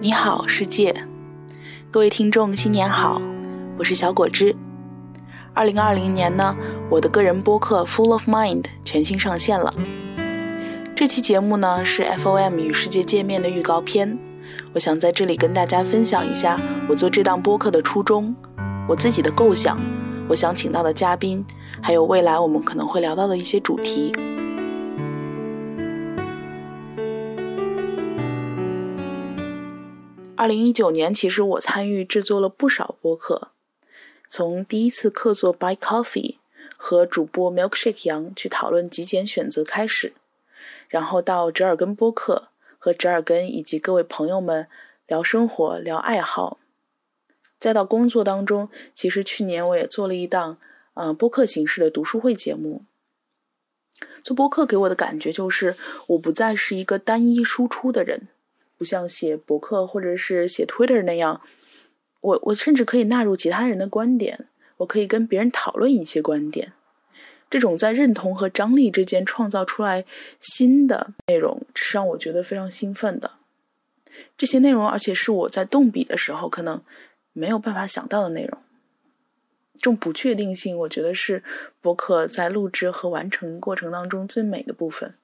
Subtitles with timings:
[0.00, 0.94] 你好，世界，
[1.90, 3.20] 各位听众，新年好，
[3.76, 4.54] 我是小果汁。
[5.52, 6.56] 二零二零年呢，
[6.88, 9.74] 我的个人播客《Full of Mind》全新上线了。
[10.94, 14.16] 这期节目呢是 FOM 与世界见面的预告片，
[14.72, 18.32] 我想在这里跟大家分享一下我做这档播客的初衷，
[18.88, 19.80] 我自己的构想，
[20.28, 21.44] 我想请到的嘉宾，
[21.82, 24.12] 还有未来我们可能会聊到的一些主题。
[30.38, 33.48] 二零一九年，其实我参与制作了不少播客，
[34.28, 36.36] 从第一次客座 By Coffee
[36.76, 40.12] 和主播 Milkshake 杨去讨论极简选择开始，
[40.88, 44.68] 然后到折耳根播客和折耳根以及各位朋友们
[45.08, 46.58] 聊生活、聊爱好，
[47.58, 50.58] 再到工作当中，其实去年我也做了一档
[50.94, 52.84] 嗯播客形式的读书会节目。
[54.22, 55.74] 做播客给我的感觉就是，
[56.06, 58.28] 我不再是一个单一输出的人。
[58.78, 61.42] 不像写博客或者是写 Twitter 那样，
[62.20, 64.46] 我我甚至可以纳入其他人的观点，
[64.78, 66.72] 我可以跟别人讨论一些观点。
[67.50, 70.04] 这种在认同和张力之间创造出来
[70.38, 73.32] 新的内容，是让我觉得非常兴奋的。
[74.36, 76.80] 这些内容，而且是我在动笔的时候可能
[77.32, 78.58] 没有办法想到的内容。
[79.74, 81.42] 这种不确定性，我觉得是
[81.80, 85.14] 博客在录制和完成过程当中最美的部分。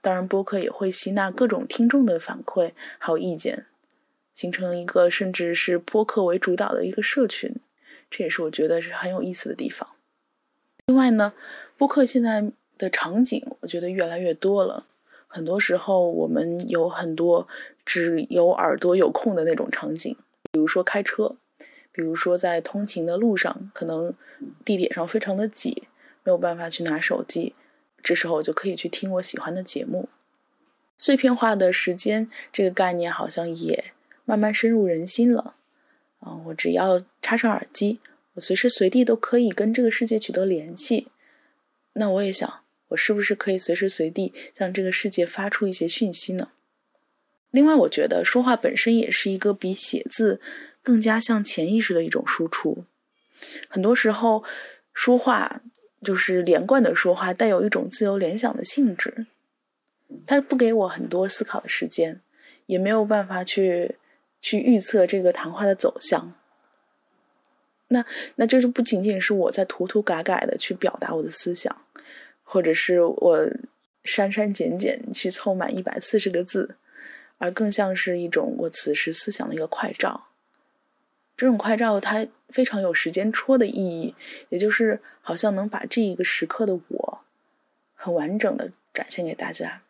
[0.00, 3.66] 当然，播客也会吸纳各种听众的反馈还有意见，
[4.34, 7.54] 形成一个甚至是播客为主导的一个社群，
[8.10, 9.88] 这也是我觉得是很有意思的地方。
[10.86, 11.32] 另外呢，
[11.76, 14.86] 播客现在的场景我觉得越来越多了，
[15.26, 17.46] 很多时候我们有很多
[17.84, 20.16] 只有耳朵有空的那种场景，
[20.52, 21.36] 比如说开车，
[21.92, 24.14] 比如说在通勤的路上，可能
[24.64, 25.82] 地铁上非常的挤，
[26.22, 27.54] 没有办法去拿手机。
[28.02, 30.08] 这时候我就可以去听我喜欢的节目。
[30.96, 33.92] 碎片化的时间这个概念好像也
[34.24, 35.54] 慢慢深入人心了。
[36.20, 38.00] 啊，我只要插上耳机，
[38.34, 41.08] 我随时随地都可以跟这个世界取得联系。
[41.92, 46.48] 那我也想，我是不是可以随时随地向这个世界发出一些讯息呢？
[47.50, 50.40] 另外，我觉得说话本身也是一个比写字
[50.82, 52.84] 更加像潜意识的一种输出。
[53.68, 54.42] 很多时候，
[54.92, 55.62] 说话。
[56.02, 59.26] 就是连贯的说话，带有一种自由联想的性质。
[60.26, 62.20] 它不给我很多思考的时间，
[62.66, 63.96] 也没有办法去
[64.40, 66.32] 去预测这个谈话的走向。
[67.88, 68.04] 那
[68.36, 71.76] 那这就不仅仅是我在涂涂改改的去表达我的思想，
[72.44, 73.48] 或者是我
[74.04, 76.76] 删删减减去凑满一百四十个字，
[77.38, 80.27] 而更像是一种我此时思想的一个快照。
[81.38, 84.12] 这种快照它非常有时间戳的意义，
[84.48, 87.20] 也就是好像能把这一个时刻的我，
[87.94, 89.80] 很完整的展现给大家。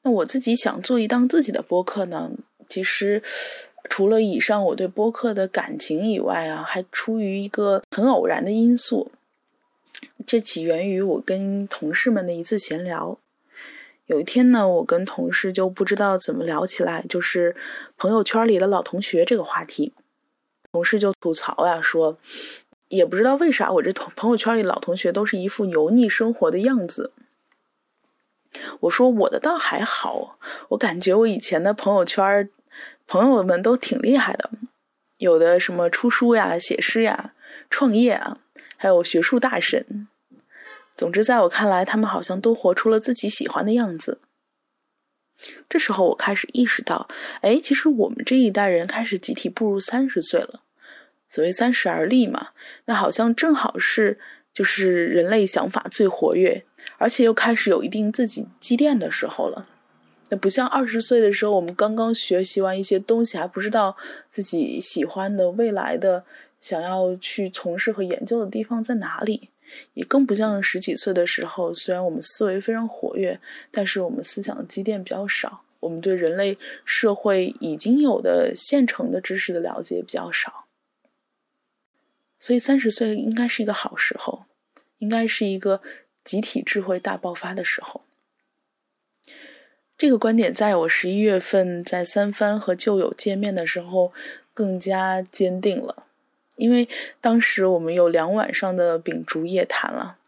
[0.00, 2.30] 那我自己想做一档自己的播客呢，
[2.70, 3.22] 其实
[3.90, 9.12] 除了以上我对播客的感情以外啊，还出于一个很偶然的因素。
[10.28, 13.18] 这起源于我跟同事们的一次闲聊。
[14.04, 17.56] 有一天呢，我跟同事就不知道怎么聊起来，就是
[17.96, 19.94] 朋友圈里的老同学这个话题。
[20.70, 22.18] 同事就吐槽呀，说
[22.88, 27.12] 也不知道为啥我这同朋友圈里老同学都是一副油腻生活的样子。
[28.80, 30.38] 我说我的倒还好，
[30.68, 32.50] 我感觉我以前的朋友圈
[33.06, 34.50] 朋友们都挺厉害的，
[35.16, 37.32] 有的什么出书呀、写诗呀、
[37.70, 38.40] 创业啊。
[38.80, 40.06] 还有学术大神，
[40.98, 44.20] 总之，在我看来，他们好像都活出了自己喜欢的样子。
[45.68, 47.08] 这时候，我开始意识到，
[47.40, 50.62] 哎，其实我们这一代人开始集体步入三十岁了。
[51.28, 52.48] 所谓“三十而立”嘛，
[52.86, 54.18] 那好像正好是
[54.52, 56.64] 就是人类想法最活跃，
[56.96, 59.68] 而且又开始有一定自己积淀的时候了。
[60.30, 63.96] 那不像二十岁的时候，我们刚刚学习完一些东西，还不知道
[64.30, 66.24] 自己喜欢的未来的。
[66.60, 69.50] 想要去从事和研究的地方在哪里？
[69.94, 80.64] 也更不像十几岁的时候，虽然我们思维非常活跃，但是我们思想积淀比较少，我们对人类社会已经有的现成的知识的了解比较少。
[82.38, 84.44] 所以三十岁应该是一个好时候，
[84.98, 85.80] 应该是一个
[86.22, 88.02] 集体智慧大爆发的时候。
[89.96, 94.12] 这个观点在我十一月份在三番和旧友见面的时候
[94.54, 96.07] 更加坚定了。
[96.58, 96.86] 因为
[97.20, 100.18] 当时我们有两晚上的秉烛夜谈了，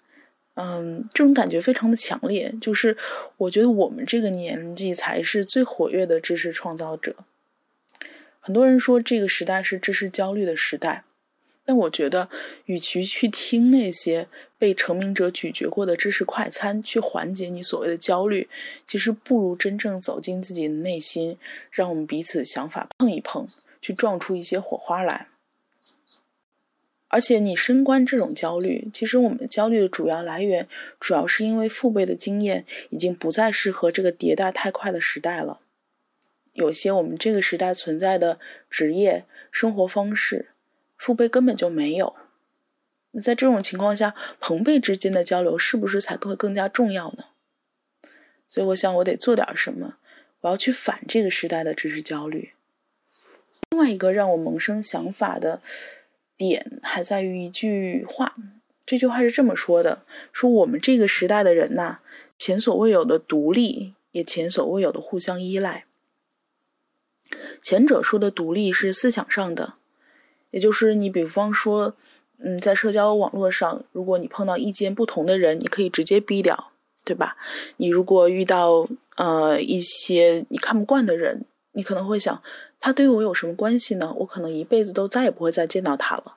[0.55, 2.55] 嗯，这种感觉非常的强烈。
[2.61, 2.97] 就是
[3.37, 7.17] 我觉得我们这个年纪才是最活跃的知识创造者。
[8.39, 11.05] 很多人说这个时代是知识焦虑的时代，
[11.67, 12.29] 但我觉得，
[12.65, 14.29] 与其去听那些
[14.59, 18.49] 被成名者咀嚼过的知识快餐去缓解你所谓的焦虑，
[18.89, 21.37] 其实不如真正走进自己的内心，
[21.71, 23.49] 让我们彼此想法碰一碰，
[23.83, 25.27] 去撞出一些火花来。
[27.13, 30.69] 而且，你深观这种焦虑，其实我们焦虑的主要来源，
[30.99, 35.59] 主要是因为父辈的经验已经不再适合这个迭代太快的时代了。
[36.53, 38.39] 有些我们这个时代存在的
[38.71, 40.51] 职业、生活方式。
[40.97, 42.15] 父辈根本就没有。
[43.13, 47.25] 那在这种情况下，朋辈之间的交流是不是才会更加重要呢？
[48.47, 49.95] 所以，我想我得做点什么，
[50.43, 52.51] 我要去反这个时代的知识焦虑。
[53.71, 55.63] 另外一个让我萌生想法的
[56.49, 58.35] 点，还在于一句话。
[58.87, 60.03] 这句话是这么说的：
[60.33, 61.99] 说我们这个时代的人呐，
[62.39, 65.85] 前所未有的独立，也前所未有的互相依赖。
[67.61, 69.75] 前者说的独立是思想上的。
[70.51, 71.95] 也就是你，比方说，
[72.39, 76.73] 嗯，在社交网络上，如果你碰到意见不同的人，你可以直接逼掉，
[77.05, 77.37] 对吧？
[77.77, 82.43] 你如果遇到呃一些你看不惯的人，你可能会想，
[82.81, 84.15] 他对我有什么关系呢？
[84.19, 86.37] 我可能一辈子都再也不会再见到他了。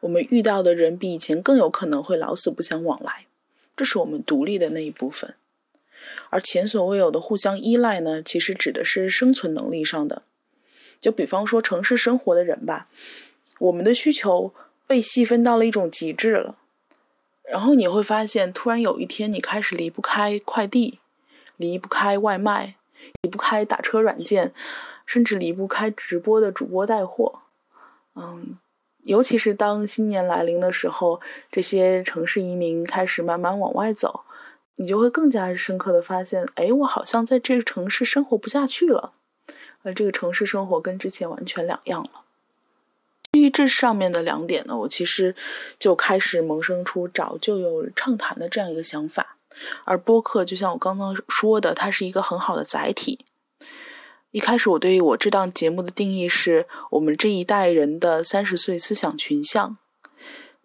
[0.00, 3.26] 我们遇到的人比以前更有可能会老死不相往来，
[3.76, 5.34] 这是我们独立的那一部分。
[6.30, 10.22] 而前所未有的互相依赖呢，其实指的是生存能力上的。
[11.00, 12.88] 就比方说城市生活的人吧，
[13.58, 14.54] 我们的需求
[14.86, 16.56] 被细分到了一种极致了。
[17.42, 21.00] 然后你会发现，突然有一天你开始离不开快递，
[21.56, 22.76] 离不开外卖，
[23.22, 24.52] 离不开打车软件，
[25.06, 27.40] 甚至离不开直播的主播带货。
[28.14, 28.58] 嗯，
[29.04, 34.24] 尤其是当新年来临的时候，这些城市移民开始慢慢往外走，
[34.76, 39.12] 你就会更加深刻的发现，哎，我好像在这个城市生活不下去了。
[39.82, 42.10] 而这个城市生活跟之前完全两样了。
[43.32, 45.36] 基于这上面的两点呢，我其实
[45.78, 49.37] 就开始萌生出早就有畅谈的这样一个想法。
[49.84, 53.24] 而播客就像我刚刚说的，它是一个很好的载体。
[54.30, 59.78] 一开始我对于我这档节目的定义是我们这一代人的三十岁思想群像，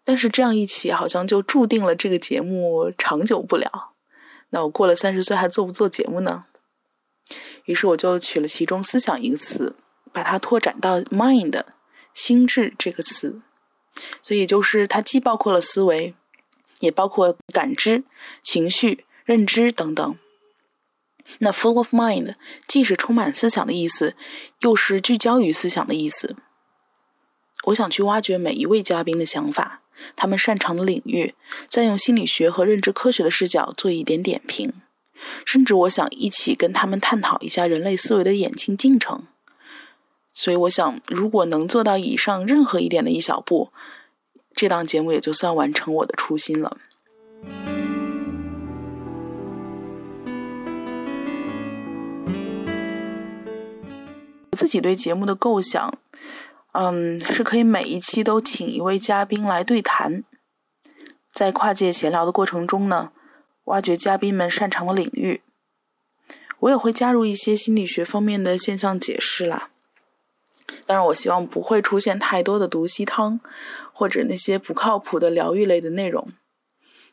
[0.04, 3.92] 但是这样一起好像就注定了这个节目长久不了。
[4.50, 6.46] 那我过了三十岁还做不做节目呢？
[7.66, 9.78] 于是我就取了其中“思想”一个词，
[10.12, 11.60] 把它拓展到 “mind”
[12.14, 13.42] 心智这个词，
[14.22, 16.14] 所以就是它既包括了思维，
[16.84, 18.04] 也包括感知、
[18.42, 20.18] 情绪、认知等等。
[21.40, 22.36] 那 “full of mind”
[22.68, 24.16] 既是充满思想的意思，
[24.60, 26.36] 又是聚焦于思想的意思。
[27.68, 29.82] 我想去挖掘每一位嘉宾的想法，
[30.18, 31.34] 他们擅长的领域，
[31.66, 34.74] 再用心理学和认知科学的视角做一点点评。
[35.46, 39.24] 甚至我想一起跟他们探讨一下人类思维的演进进程。
[40.34, 43.72] 所以我想，如果能做到以上任何一点的一小步，
[44.54, 46.78] 这档节目也就算完成我的初心了。
[54.52, 55.98] 自己对节目的构想，
[56.74, 60.24] 嗯，是可以每一期都请一位嘉宾来对谈，
[61.34, 63.12] 在跨界闲聊的过程中呢。
[63.66, 65.42] 挖掘嘉宾们擅长的领域，
[66.60, 69.70] 我也会加入一些心理学方面的现象解释啦。
[70.86, 73.40] 当然，我希望不会出现太多的毒鸡汤，
[73.92, 76.28] 或者那些不靠谱的疗愈类的内容。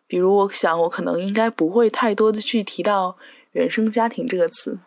[0.07, 3.17] 比如，我想我可能应该不会太多的去提到
[3.53, 4.79] “原生家庭”这个词。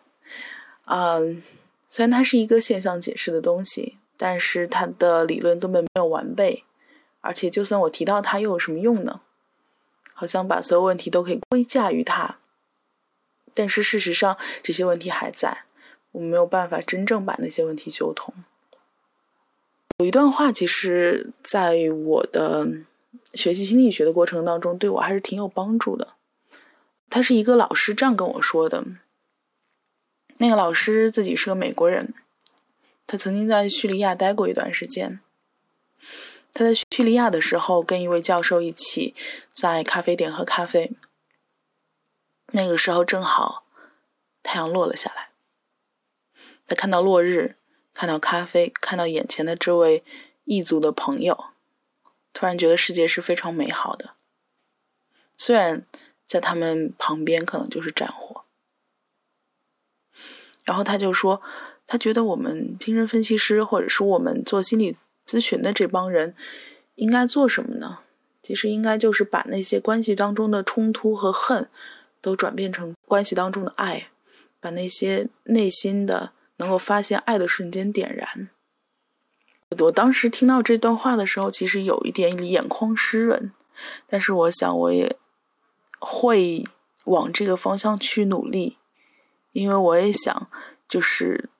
[0.86, 1.42] 嗯，
[1.88, 6.64] 虽然它是一个现象解释的东西，但是它的理论根本没有完备。
[7.20, 9.22] 而且，就算我提到它，又有什么用呢？
[10.12, 12.36] 好像把所有问题都可以归嫁于它，
[13.52, 15.64] 但是事实上这些问题还在，
[16.12, 18.32] 我们没有办法真正把那些问题修通。
[19.98, 22.68] 有一段话，其实在我的
[23.34, 26.14] 学习心理学的过程当中，对我还是挺有帮助的。
[27.08, 28.84] 他是一个老师这样跟我说的，
[30.38, 32.12] 那个老师自己是个美国人，
[33.06, 35.20] 他曾经在叙利亚待过一段时间。
[36.52, 39.14] 他在叙利亚的时候，跟一位教授一起
[39.48, 40.92] 在咖啡店喝咖啡。
[42.52, 43.64] 那个时候正好
[44.42, 45.30] 太阳落了下来，
[46.66, 47.56] 他看到落日，
[47.94, 50.02] 看到咖啡，看到眼前的这位
[50.44, 51.44] 异族的朋友，
[52.34, 54.10] 突然觉得世界是非常美好的。
[55.36, 55.86] 虽然
[56.26, 58.44] 在他们旁边可能就是战火，
[60.64, 61.40] 然后他就说，
[61.86, 64.96] 他觉得我们精神分析师，或者是我们做心理。
[65.26, 66.34] 咨询的这帮人
[66.96, 68.00] 应该做什么呢？
[68.42, 71.66] 其实应该就是把那些关系当中的冲突和恨
[72.20, 74.08] 都转变成关系当中的爱，
[74.60, 78.50] 把那些内心的能够发现爱的瞬间点燃。
[79.80, 83.52] 我当时听到这段话的时候，其实有一点眼眶湿润，
[84.06, 85.16] 但是我想我也
[85.98, 86.64] 会
[87.06, 88.78] 往这个方向去努力，
[89.52, 90.48] 因为我也想
[90.86, 91.50] 就是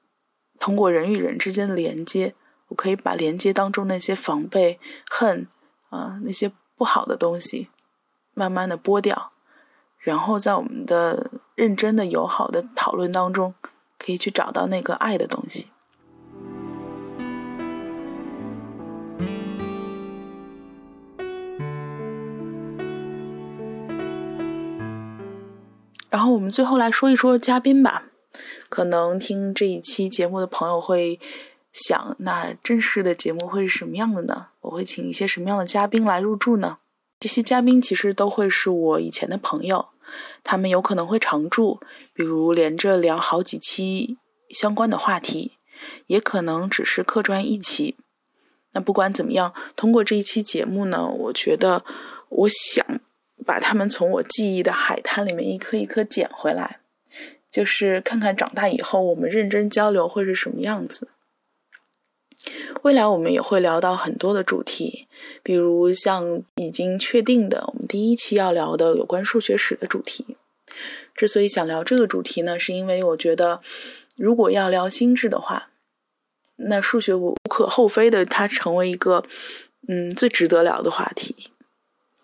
[0.60, 2.34] 通过人与人之间的连接，
[2.68, 4.78] 我可以把连接当中那些防备、
[5.10, 5.48] 恨
[5.90, 7.68] 啊那些不好的东西
[8.32, 9.32] 慢慢的剥掉，
[9.98, 13.54] 然后在我们的认真的、友好的讨论当中，
[14.04, 15.68] 可以去找到那个爱的东西。
[26.10, 28.04] 然后我们最后来说一说嘉宾吧。
[28.68, 31.20] 可能听这一期节目的朋友会
[31.72, 34.48] 想，那正式的节目会是什么样的呢？
[34.62, 36.78] 我会请一些什么样的嘉宾来入驻呢？
[37.20, 39.86] 这些嘉宾其实都会是我以前的朋友，
[40.42, 41.80] 他们有可能会常驻，
[42.12, 44.18] 比如连着聊好几期
[44.50, 45.52] 相关的话题，
[46.06, 47.96] 也可能只是客串一期。
[48.72, 51.84] 那不管怎么样，通过这一期节目呢，我觉得
[52.28, 52.84] 我想。
[53.44, 56.78] 把他们从我记忆的海滩里面一颗一颗捡回来，
[57.50, 61.10] 就是看看长大以后我们认真交流会是什么样子。
[62.82, 65.06] 未来我们也会聊到很多的主题，
[65.42, 70.36] 比如像已经确定的，我们第一期要聊的有关数学史的主题。
[71.14, 73.60] 之所以想聊这个主题呢，是因为我觉得，
[74.16, 75.70] 如果要聊心智的话，
[76.56, 79.24] 那数学无可厚非的，它成为一个
[79.88, 81.34] 嗯最值得聊的话题。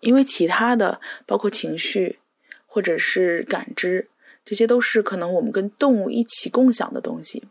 [0.01, 2.19] 因为其他的，包括情绪，
[2.65, 4.09] 或者是感知，
[4.43, 7.43] 这些都是可能我们跟动物一起共享的东西。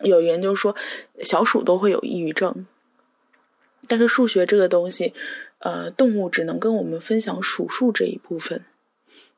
[0.00, 0.74] 有研究说，
[1.22, 2.66] 小鼠都会有抑郁症，
[3.86, 5.12] 但是数学这个东西，
[5.58, 8.64] 呃，动物只能跟我们分享数数这一部分，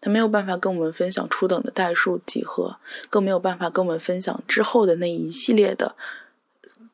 [0.00, 5.94] 它没有办法跟我们分享初等的代数、几何，更没有办法跟我们分享之后的那一系列的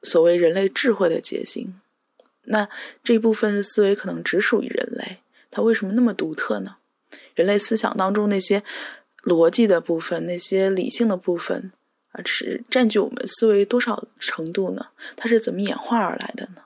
[0.02, 1.80] 所谓人类智慧的结晶。
[2.44, 2.68] 那
[3.02, 5.18] 这一部分的思维可能只属于人类，
[5.50, 6.76] 它为什么那么独特呢？
[7.34, 8.62] 人类思想当中那些
[9.22, 11.72] 逻辑的部分、那些理性的部分，
[12.16, 14.86] 啊，是占据我们思维多少程度呢？
[15.16, 16.62] 它是怎么演化而来的呢？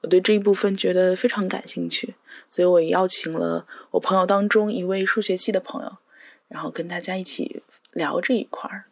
[0.00, 2.14] 我对这一部分觉得非常感兴趣，
[2.48, 5.98] 所以我也邀请了我朋友当中一位数学系的朋友，
[6.48, 7.62] 然后跟大家一起
[7.92, 8.84] 聊这一块儿。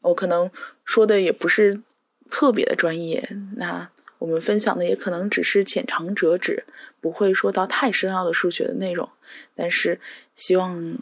[0.00, 0.50] 我可能
[0.84, 1.80] 说的也不是
[2.28, 3.90] 特别的专业，那。
[4.20, 6.64] 我们分享的也可能只是浅尝辄止，
[7.00, 9.08] 不会说到太深奥的数学的内容，
[9.54, 9.98] 但是
[10.36, 10.98] 希望，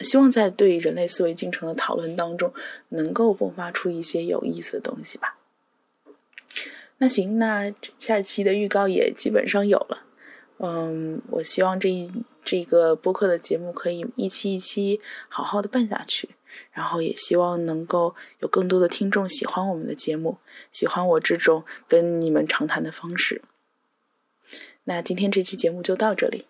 [0.00, 2.52] 希望在对人类思维进程的讨论当中，
[2.90, 5.38] 能够迸发出一些有意思的东西吧。
[6.98, 10.04] 那行，那下期的预告也基本上有了。
[10.58, 12.10] 嗯，我希望这一
[12.44, 16.30] 这个播客的节目可以一期一期好好的办下去。
[16.72, 20.38] 然后也希望能够有更多的听众喜欢我们的节目，
[20.72, 23.42] 喜欢我这种跟你们长谈的方式。
[24.84, 26.46] 那今天这期节目就到这里，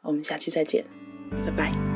[0.00, 0.86] 我们下期再见，
[1.44, 1.89] 拜拜。